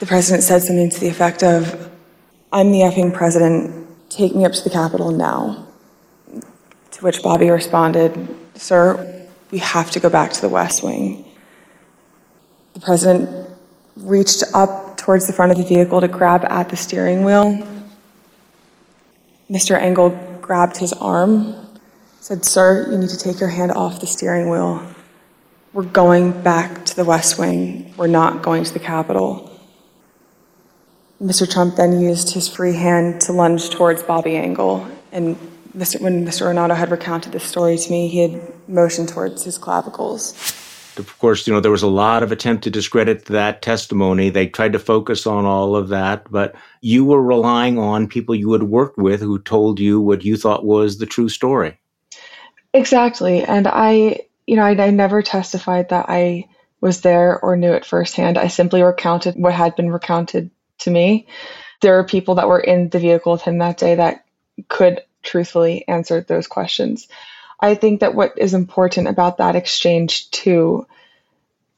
[0.00, 1.90] The president said something to the effect of,
[2.52, 3.86] I'm the effing president.
[4.08, 5.66] Take me up to the Capitol now.
[6.92, 8.16] To which Bobby responded,
[8.54, 11.24] Sir, we have to go back to the West Wing.
[12.78, 13.50] The president
[13.96, 17.66] reached up towards the front of the vehicle to grab at the steering wheel.
[19.50, 19.76] Mr.
[19.76, 20.10] Engel
[20.40, 21.56] grabbed his arm,
[22.20, 24.86] said, Sir, you need to take your hand off the steering wheel.
[25.72, 27.92] We're going back to the West Wing.
[27.96, 29.50] We're not going to the Capitol.
[31.20, 31.50] Mr.
[31.50, 34.86] Trump then used his free hand to lunge towards Bobby Engel.
[35.10, 35.36] And
[35.76, 36.00] Mr.
[36.00, 36.42] when Mr.
[36.46, 40.54] Ornato had recounted this story to me, he had motioned towards his clavicles.
[40.98, 44.30] Of course, you know, there was a lot of attempt to discredit that testimony.
[44.30, 48.52] They tried to focus on all of that, but you were relying on people you
[48.52, 51.78] had worked with who told you what you thought was the true story.
[52.74, 53.42] Exactly.
[53.42, 56.48] And I, you know, I, I never testified that I
[56.80, 58.38] was there or knew it firsthand.
[58.38, 61.26] I simply recounted what had been recounted to me.
[61.80, 64.24] There are people that were in the vehicle with him that day that
[64.68, 67.08] could truthfully answer those questions.
[67.60, 70.86] I think that what is important about that exchange too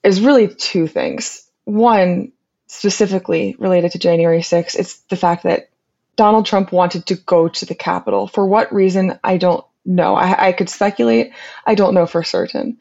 [0.03, 1.49] is really two things.
[1.65, 2.33] One,
[2.67, 5.71] specifically related to January 6th, it's the fact that
[6.17, 8.27] Donald Trump wanted to go to the Capitol.
[8.27, 10.15] For what reason, I don't know.
[10.15, 11.33] I, I could speculate.
[11.67, 12.79] I don't know for certain.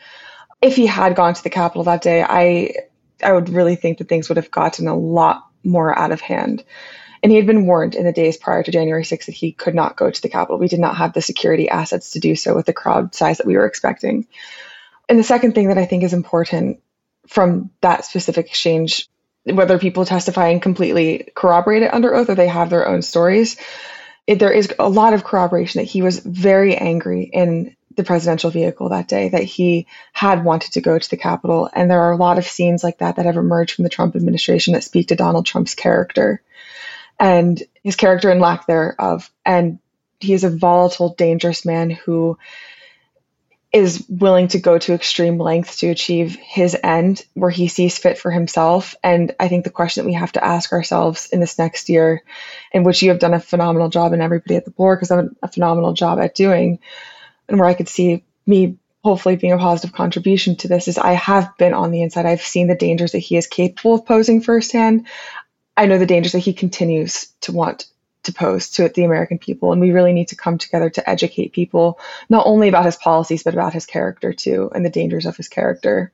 [0.62, 2.74] If he had gone to the Capitol that day, I
[3.24, 6.64] I would really think that things would have gotten a lot more out of hand.
[7.22, 9.76] And he had been warned in the days prior to January 6th that he could
[9.76, 10.58] not go to the Capitol.
[10.58, 13.48] We did not have the security assets to do so with the crowd size that
[13.48, 14.28] we were expecting.
[15.10, 16.82] And the second thing that I think is important
[17.28, 19.10] from that specific exchange,
[19.44, 23.58] whether people testifying completely corroborate it under oath or they have their own stories,
[24.26, 28.50] it, there is a lot of corroboration that he was very angry in the presidential
[28.50, 31.70] vehicle that day, that he had wanted to go to the Capitol.
[31.74, 34.16] And there are a lot of scenes like that that have emerged from the Trump
[34.16, 36.42] administration that speak to Donald Trump's character
[37.20, 39.30] and his character and lack thereof.
[39.46, 39.80] And
[40.22, 42.38] he is a volatile, dangerous man who
[43.74, 48.18] is willing to go to extreme lengths to achieve his end where he sees fit
[48.18, 48.96] for himself.
[49.04, 52.24] And I think the question that we have to ask ourselves in this next year,
[52.72, 55.36] in which you have done a phenomenal job and everybody at the Bulwark because I'm
[55.44, 56.80] a phenomenal job at doing,
[57.50, 61.14] and where I could see me hopefully being a positive contribution to this is I
[61.14, 62.26] have been on the inside.
[62.26, 65.08] I've seen the dangers that he is capable of posing firsthand.
[65.78, 67.86] I know the dangers that he continues to want
[68.24, 69.72] to pose to the American people.
[69.72, 73.44] And we really need to come together to educate people, not only about his policies,
[73.44, 76.12] but about his character too, and the dangers of his character.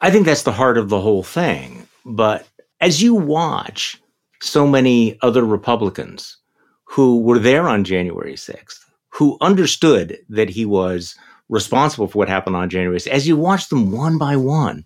[0.00, 1.86] I think that's the heart of the whole thing.
[2.04, 2.46] But
[2.80, 4.00] as you watch
[4.40, 6.38] so many other Republicans
[6.84, 8.83] who were there on January 6th,
[9.14, 11.14] who understood that he was
[11.48, 14.84] responsible for what happened on January 6th, as you watch them one by one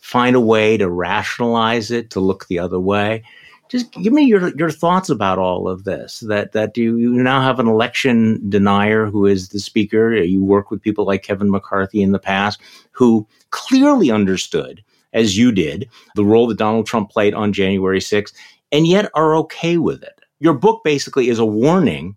[0.00, 3.22] find a way to rationalize it, to look the other way,
[3.68, 6.20] just give me your your thoughts about all of this.
[6.20, 10.14] That that you, you now have an election denier who is the speaker.
[10.14, 12.60] You work with people like Kevin McCarthy in the past
[12.92, 18.32] who clearly understood, as you did, the role that Donald Trump played on January 6th,
[18.72, 20.18] and yet are okay with it.
[20.40, 22.16] Your book basically is a warning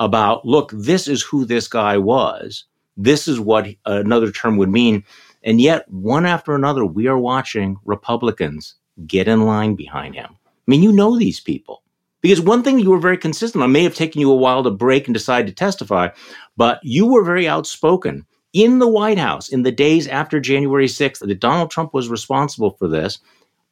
[0.00, 2.64] about look, this is who this guy was.
[2.96, 5.04] This is what another term would mean.
[5.44, 8.74] And yet, one after another, we are watching Republicans
[9.06, 10.28] get in line behind him.
[10.30, 11.82] I mean, you know these people.
[12.20, 14.70] Because one thing you were very consistent on may have taken you a while to
[14.70, 16.08] break and decide to testify,
[16.56, 21.20] but you were very outspoken in the White House in the days after January 6th
[21.20, 23.20] that Donald Trump was responsible for this.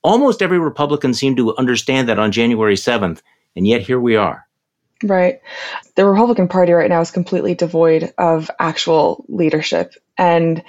[0.03, 3.21] Almost every Republican seemed to understand that on January 7th,
[3.55, 4.48] and yet here we are.
[5.03, 5.41] Right.
[5.95, 9.95] The Republican Party right now is completely devoid of actual leadership.
[10.17, 10.63] And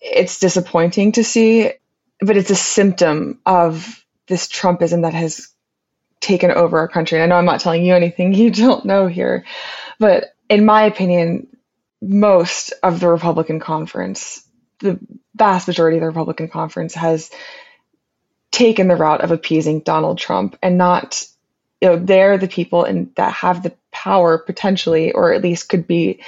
[0.00, 1.72] it's disappointing to see,
[2.20, 5.48] but it's a symptom of this Trumpism that has
[6.20, 7.18] taken over our country.
[7.18, 9.44] And I know I'm not telling you anything you don't know here,
[9.98, 11.48] but in my opinion,
[12.00, 14.46] most of the Republican conference,
[14.80, 14.98] the
[15.34, 17.30] vast majority of the Republican conference has
[18.50, 21.24] taken the route of appeasing Donald Trump and not
[21.82, 25.86] you know they're the people and that have the power potentially or at least could
[25.86, 26.22] be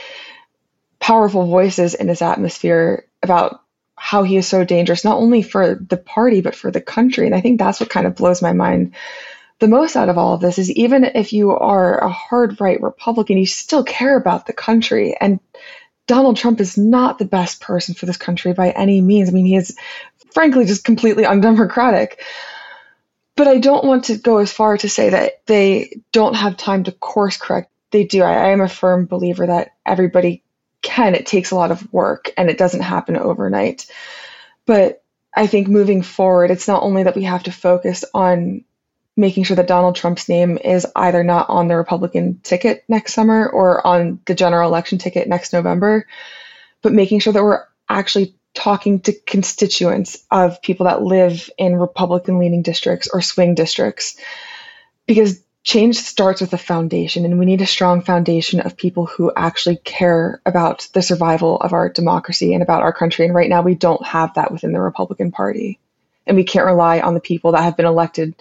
[0.99, 3.61] powerful voices in this atmosphere about
[3.97, 7.27] how he is so dangerous not only for the party but for the country.
[7.27, 8.95] And i think that's what kind of blows my mind
[9.61, 12.83] the most out of all of this is even if you are a hard right
[12.83, 15.17] republican you still care about the country.
[15.19, 15.38] And
[16.09, 19.29] donald trump is not the best person for this country by any means.
[19.29, 19.77] I mean he is
[20.33, 22.21] frankly just completely undemocratic
[23.37, 26.85] but I don't want to go as far to say that they don't have time
[26.85, 27.70] to course correct.
[27.90, 28.23] They do.
[28.23, 30.42] I, I am a firm believer that everybody
[30.83, 31.14] can.
[31.14, 33.90] It takes a lot of work and it doesn't happen overnight.
[34.66, 35.03] But
[35.35, 38.64] I think moving forward, it's not only that we have to focus on
[39.16, 43.49] making sure that Donald Trump's name is either not on the Republican ticket next summer
[43.49, 46.07] or on the general election ticket next November,
[46.83, 52.38] but making sure that we're actually talking to constituents of people that live in Republican
[52.38, 54.17] leaning districts or swing districts.
[55.07, 59.33] Because change starts with a foundation and we need a strong foundation of people who
[59.35, 63.25] actually care about the survival of our democracy and about our country.
[63.25, 65.81] And right now we don't have that within the Republican Party.
[66.27, 68.35] And we can't rely on the people that have been elected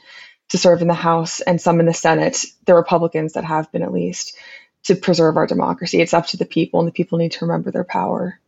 [0.49, 3.83] to serve in the House and some in the Senate the Republicans that have been
[3.83, 4.37] at least
[4.83, 6.01] to preserve our democracy.
[6.01, 8.39] It's up to the people and the people need to remember their power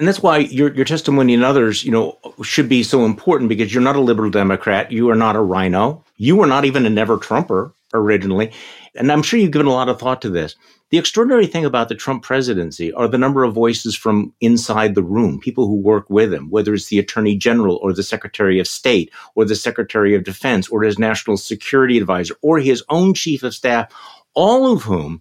[0.00, 3.74] and that's why your your testimony and others, you know, should be so important because
[3.74, 6.02] you're not a liberal Democrat, you are not a RINO.
[6.16, 8.50] you were not even a never Trumper originally,
[8.94, 10.56] and I'm sure you've given a lot of thought to this.
[10.88, 15.02] The extraordinary thing about the Trump presidency are the number of voices from inside the
[15.02, 18.66] room, people who work with him, whether it's the attorney general or the secretary of
[18.66, 23.42] state or the secretary of defense or his national security advisor or his own chief
[23.42, 23.92] of staff,
[24.32, 25.20] all of whom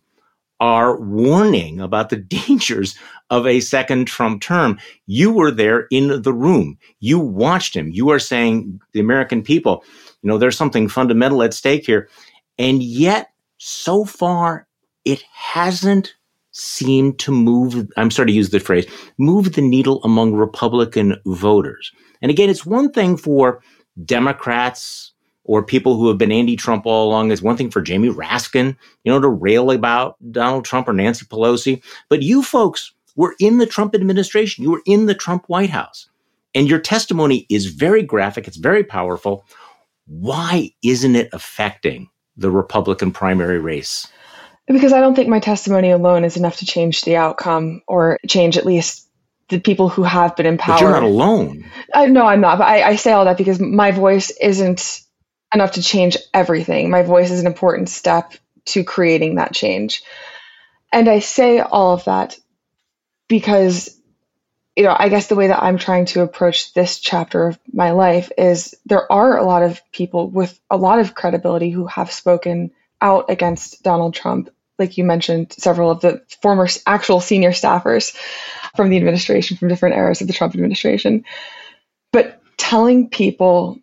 [0.60, 2.16] are warning about the
[2.48, 2.96] dangers
[3.30, 4.80] of a second Trump term.
[5.06, 6.78] You were there in the room.
[7.00, 7.92] You watched him.
[7.92, 9.84] You are saying the American people,
[10.22, 12.10] you know, there's something fundamental at stake here.
[12.58, 14.68] And yet, so far,
[15.06, 16.16] it hasn't
[16.52, 18.86] seemed to move, I'm sorry to use the phrase,
[19.18, 21.92] move the needle among Republican voters.
[22.22, 23.62] And again, it's one thing for
[24.06, 25.14] Democrats,
[25.46, 29.12] or people who have been anti-Trump all along It's one thing for Jamie Raskin, you
[29.12, 31.82] know, to rail about Donald Trump or Nancy Pelosi.
[32.08, 34.64] But you folks were in the Trump administration.
[34.64, 36.08] You were in the Trump White House.
[36.56, 38.48] And your testimony is very graphic.
[38.48, 39.46] It's very powerful.
[40.06, 44.08] Why isn't it affecting the Republican primary race?
[44.68, 48.56] Because I don't think my testimony alone is enough to change the outcome or change
[48.56, 49.06] at least
[49.50, 50.80] the people who have been empowered.
[50.80, 51.66] But you're not alone.
[51.94, 52.60] Uh, no, I'm not.
[52.60, 55.02] But I, I say all that because my voice isn't
[55.54, 56.90] enough to change everything.
[56.90, 58.36] My voice is an important step
[58.68, 60.04] to creating that change.
[60.94, 62.38] And I say all of that
[63.30, 63.98] because,
[64.76, 67.92] you know, I guess the way that I'm trying to approach this chapter of my
[67.92, 72.12] life is there are a lot of people with a lot of credibility who have
[72.12, 74.50] spoken out against Donald Trump.
[74.78, 78.16] Like you mentioned, several of the former actual senior staffers
[78.76, 81.24] from the administration, from different eras of the Trump administration.
[82.12, 83.80] But telling people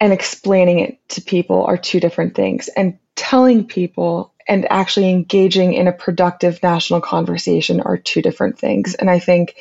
[0.00, 2.68] and explaining it to people are two different things.
[2.68, 8.94] And telling people and actually engaging in a productive national conversation are two different things.
[8.94, 9.56] And I think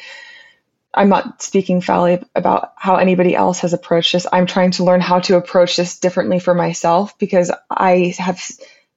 [0.93, 4.27] I'm not speaking foully about how anybody else has approached this.
[4.31, 8.41] I'm trying to learn how to approach this differently for myself because I have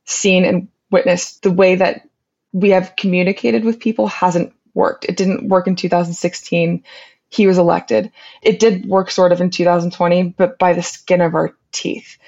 [0.05, 2.09] seen and witnessed the way that
[2.53, 5.07] we have communicated with people hasn't worked.
[5.07, 6.85] It didn't work in 2016
[7.29, 8.11] he was elected.
[8.42, 12.18] It did work sort of in 2020, but by the skin of our teeth,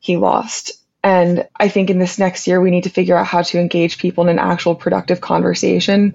[0.00, 0.72] he lost.
[1.02, 3.98] And I think in this next year, we need to figure out how to engage
[3.98, 6.14] people in an actual productive conversation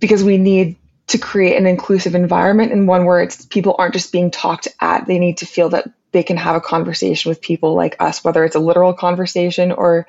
[0.00, 0.76] because we need
[1.08, 5.06] to create an inclusive environment and one where it's people aren't just being talked at.
[5.06, 8.44] They need to feel that they can have a conversation with people like us, whether
[8.44, 10.06] it's a literal conversation or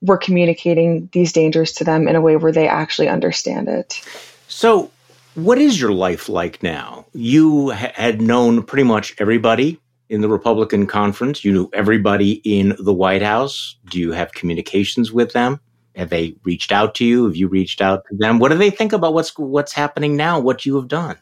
[0.00, 4.00] we're communicating these dangers to them in a way where they actually understand it.
[4.46, 4.90] So,
[5.34, 7.06] what is your life like now?
[7.12, 11.44] You had known pretty much everybody in the Republican conference.
[11.44, 13.76] You knew everybody in the White House.
[13.90, 15.60] Do you have communications with them?
[15.96, 17.24] Have they reached out to you?
[17.24, 18.38] Have you reached out to them?
[18.38, 20.38] What do they think about what's what's happening now?
[20.38, 21.16] What you have done?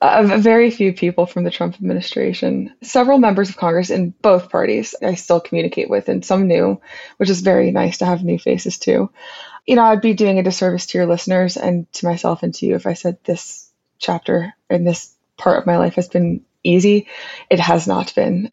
[0.00, 2.74] Uh, very few people from the Trump administration.
[2.82, 6.80] Several members of Congress in both parties I still communicate with, and some new,
[7.16, 9.10] which is very nice to have new faces too.
[9.66, 12.66] You know, I'd be doing a disservice to your listeners and to myself and to
[12.66, 17.06] you if I said this chapter and this part of my life has been easy.
[17.50, 18.50] It has not been.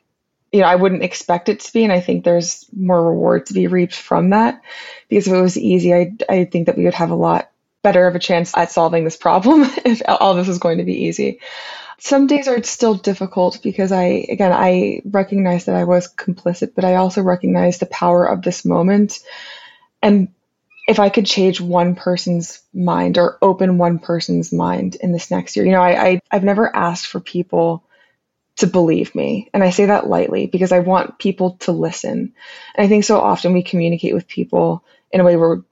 [0.52, 3.54] You know, I wouldn't expect it to be, and I think there's more reward to
[3.54, 4.62] be reaped from that.
[5.08, 7.50] Because if it was easy, I I think that we would have a lot
[7.82, 11.06] better of a chance at solving this problem if all this is going to be
[11.06, 11.40] easy.
[12.00, 16.84] Some days are still difficult because I, again, I recognize that I was complicit, but
[16.84, 19.20] I also recognize the power of this moment.
[20.02, 20.30] And
[20.88, 25.56] if I could change one person's mind or open one person's mind in this next
[25.56, 27.84] year, you know, I, I I've never asked for people
[28.58, 29.50] to believe me.
[29.54, 32.34] And I say that lightly because I want people to listen.
[32.76, 35.64] And I think so often we communicate with people in a way where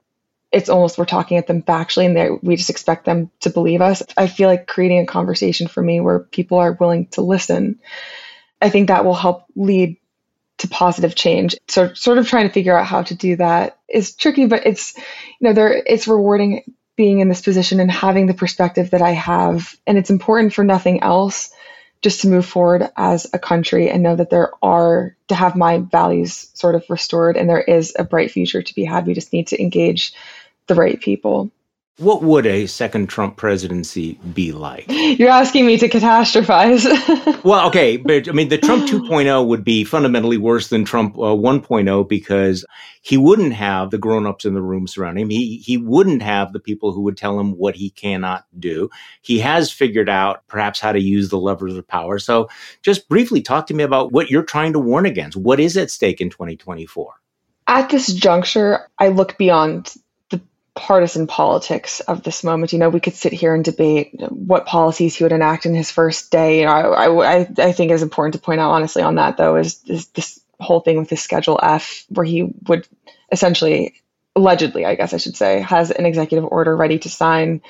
[0.52, 4.02] it's almost we're talking at them factually and we just expect them to believe us.
[4.16, 7.78] I feel like creating a conversation for me where people are willing to listen,
[8.60, 9.96] I think that will help lead
[10.58, 11.56] to positive change.
[11.68, 14.96] So sort of trying to figure out how to do that is tricky, but it's
[14.96, 15.02] you
[15.48, 16.64] know there it's rewarding
[16.96, 19.74] being in this position and having the perspective that I have.
[19.86, 21.50] And it's important for nothing else
[22.02, 25.78] just to move forward as a country and know that there are to have my
[25.78, 29.06] values sort of restored and there is a bright future to be had.
[29.06, 30.14] We just need to engage
[30.66, 31.50] the right people.
[32.00, 34.86] What would a second Trump presidency be like?
[34.88, 36.86] You're asking me to catastrophize.
[37.44, 41.36] well, okay, but I mean, the Trump 2.0 would be fundamentally worse than Trump uh,
[41.36, 42.64] 1.0 because
[43.02, 45.28] he wouldn't have the grown-ups in the room surrounding him.
[45.28, 48.88] He he wouldn't have the people who would tell him what he cannot do.
[49.20, 52.18] He has figured out perhaps how to use the levers of power.
[52.18, 52.48] So,
[52.80, 55.36] just briefly talk to me about what you're trying to warn against.
[55.36, 57.12] What is at stake in 2024?
[57.66, 59.94] At this juncture, I look beyond
[60.74, 62.72] partisan politics of this moment.
[62.72, 65.90] You know, we could sit here and debate what policies he would enact in his
[65.90, 66.60] first day.
[66.60, 69.56] You know, I, I, I think is important to point out, honestly, on that though,
[69.56, 72.86] is, is this whole thing with his Schedule F, where he would
[73.32, 73.94] essentially,
[74.36, 77.62] allegedly, I guess I should say, has an executive order ready to sign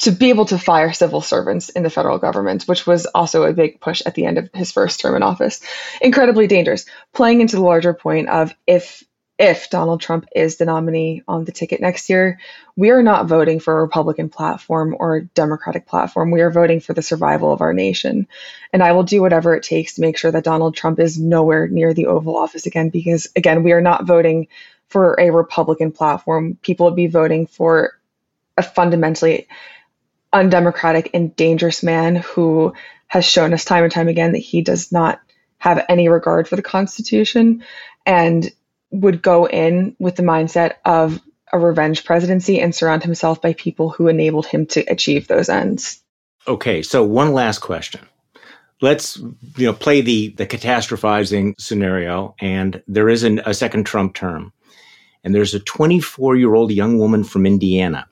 [0.00, 3.52] to be able to fire civil servants in the federal government, which was also a
[3.52, 5.60] big push at the end of his first term in office.
[6.00, 6.86] Incredibly dangerous.
[7.12, 9.04] Playing into the larger point of if
[9.42, 12.38] if Donald Trump is the nominee on the ticket next year,
[12.76, 16.30] we are not voting for a Republican platform or a Democratic platform.
[16.30, 18.28] We are voting for the survival of our nation.
[18.72, 21.66] And I will do whatever it takes to make sure that Donald Trump is nowhere
[21.66, 24.46] near the Oval Office again, because again, we are not voting
[24.86, 26.56] for a Republican platform.
[26.62, 27.98] People would be voting for
[28.56, 29.48] a fundamentally
[30.32, 32.74] undemocratic and dangerous man who
[33.08, 35.20] has shown us time and time again that he does not
[35.58, 37.64] have any regard for the Constitution.
[38.06, 38.48] And
[38.92, 41.20] would go in with the mindset of
[41.52, 46.00] a revenge presidency and surround himself by people who enabled him to achieve those ends.
[46.46, 48.00] Okay, so one last question.
[48.80, 49.16] Let's
[49.56, 54.52] you know play the the catastrophizing scenario, and there is an, a second Trump term,
[55.22, 58.06] and there's a 24 year old young woman from Indiana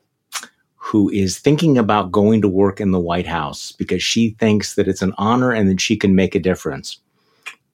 [0.76, 4.89] who is thinking about going to work in the White House because she thinks that
[4.89, 6.99] it's an honor and that she can make a difference.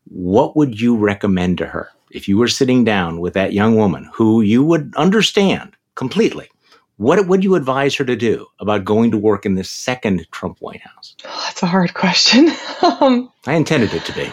[0.05, 1.91] What would you recommend to her?
[2.17, 6.49] If you were sitting down with that young woman who you would understand completely,
[6.97, 10.57] what would you advise her to do about going to work in the second Trump
[10.61, 11.15] White House?
[11.27, 12.49] Oh, that's a hard question.
[12.83, 14.33] um, I intended it to be.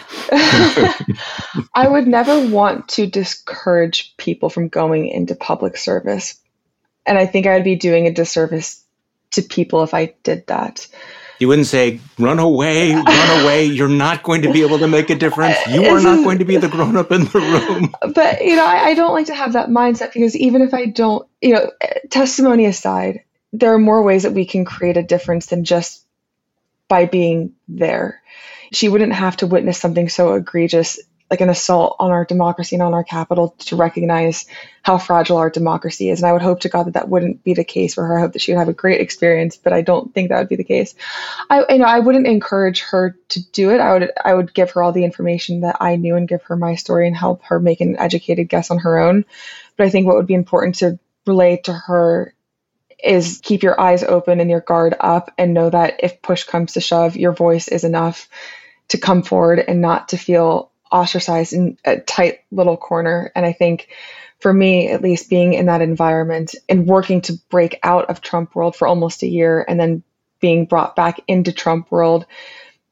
[1.74, 6.40] I would never want to discourage people from going into public service.
[7.04, 8.82] And I think I'd be doing a disservice
[9.32, 10.86] to people if I did that.
[11.38, 13.64] You wouldn't say, run away, run away.
[13.64, 15.56] You're not going to be able to make a difference.
[15.68, 17.94] You are not going to be the grown up in the room.
[18.14, 20.86] But, you know, I, I don't like to have that mindset because even if I
[20.86, 25.02] don't, you know, eh, testimony aside, there are more ways that we can create a
[25.02, 26.04] difference than just
[26.88, 28.22] by being there.
[28.72, 31.00] She wouldn't have to witness something so egregious
[31.30, 34.46] like an assault on our democracy and on our Capitol to recognize
[34.82, 36.20] how fragile our democracy is.
[36.20, 38.18] And I would hope to God that that wouldn't be the case for her.
[38.18, 40.50] I hope that she would have a great experience, but I don't think that would
[40.50, 40.94] be the case.
[41.48, 43.80] I, you know, I wouldn't encourage her to do it.
[43.80, 46.56] I would, I would give her all the information that I knew and give her
[46.56, 49.24] my story and help her make an educated guess on her own.
[49.76, 52.34] But I think what would be important to relay to her
[53.02, 56.74] is keep your eyes open and your guard up and know that if push comes
[56.74, 58.28] to shove, your voice is enough
[58.88, 63.32] to come forward and not to feel ostracized in a tight little corner.
[63.34, 63.88] And I think
[64.38, 68.54] for me, at least being in that environment and working to break out of Trump
[68.54, 70.02] world for almost a year and then
[70.40, 72.26] being brought back into Trump world,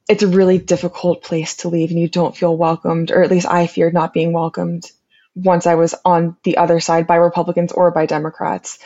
[0.09, 3.47] it's a really difficult place to leave and you don't feel welcomed, or at least
[3.47, 4.91] I feared not being welcomed
[5.35, 8.79] once I was on the other side by Republicans or by Democrats.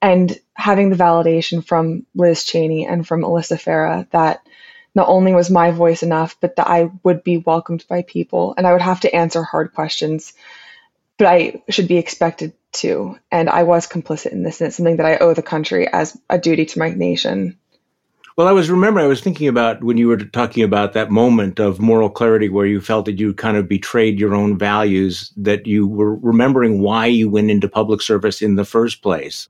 [0.00, 4.46] And having the validation from Liz Cheney and from Alyssa Farah that
[4.94, 8.66] not only was my voice enough, but that I would be welcomed by people and
[8.66, 10.34] I would have to answer hard questions,
[11.18, 13.18] but I should be expected to.
[13.30, 16.18] And I was complicit in this, and it's something that I owe the country as
[16.28, 17.58] a duty to my nation.
[18.36, 21.60] Well, I was remembering, I was thinking about when you were talking about that moment
[21.60, 25.66] of moral clarity where you felt that you kind of betrayed your own values, that
[25.66, 29.48] you were remembering why you went into public service in the first place.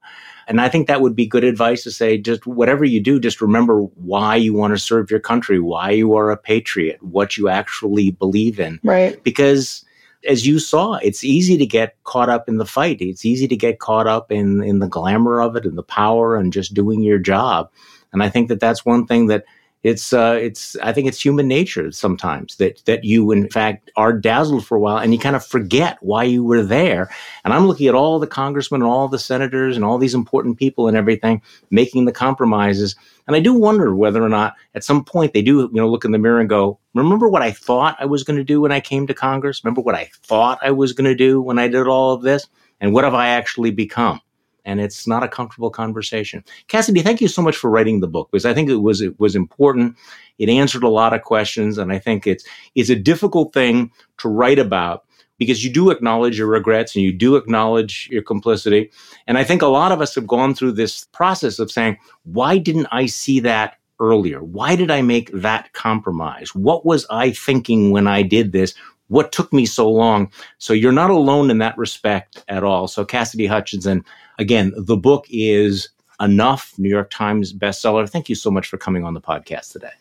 [0.49, 3.41] And I think that would be good advice to say just whatever you do, just
[3.41, 7.49] remember why you want to serve your country, why you are a patriot, what you
[7.49, 8.81] actually believe in.
[8.83, 9.23] Right.
[9.23, 9.85] Because
[10.29, 13.01] as you saw, it's easy to get caught up in the fight.
[13.01, 16.37] It's easy to get caught up in, in the glamour of it and the power
[16.37, 17.71] and just doing your job.
[18.13, 19.45] And I think that that's one thing that
[19.83, 24.13] it's uh, it's I think it's human nature sometimes that that you in fact are
[24.13, 27.11] dazzled for a while and you kind of forget why you were there.
[27.45, 30.57] And I'm looking at all the congressmen and all the senators and all these important
[30.57, 32.95] people and everything making the compromises.
[33.27, 36.05] And I do wonder whether or not at some point they do you know look
[36.05, 38.73] in the mirror and go, remember what I thought I was going to do when
[38.73, 39.65] I came to Congress?
[39.65, 42.47] Remember what I thought I was going to do when I did all of this?
[42.81, 44.21] And what have I actually become?
[44.65, 46.45] And it's not a comfortable conversation.
[46.69, 49.19] Cassidy, thank you so much for writing the book because I think it was it
[49.19, 49.97] was important.
[50.39, 52.45] It answered a lot of questions, and I think it's
[52.75, 55.05] it's a difficult thing to write about
[55.39, 58.91] because you do acknowledge your regrets and you do acknowledge your complicity.
[59.27, 62.59] And I think a lot of us have gone through this process of saying, why
[62.59, 64.43] didn't I see that earlier?
[64.43, 66.55] Why did I make that compromise?
[66.55, 68.75] What was I thinking when I did this?
[69.09, 70.31] What took me so long?
[70.59, 72.87] So you're not alone in that respect at all.
[72.89, 74.05] So Cassidy Hutchinson,
[74.43, 75.89] Again, the book is
[76.21, 78.09] Enough, New York Times bestseller.
[78.09, 79.93] Thank you so much for coming on the podcast today.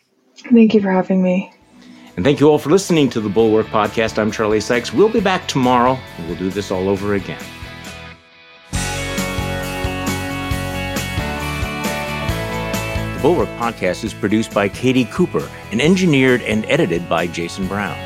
[0.50, 1.54] Thank you for having me.
[2.16, 4.18] And thank you all for listening to the Bulwark Podcast.
[4.18, 4.92] I'm Charlie Sykes.
[4.92, 7.40] We'll be back tomorrow, and we'll do this all over again.
[13.14, 17.96] The Bulwark Podcast is produced by Katie Cooper and engineered and edited by Jason Brown.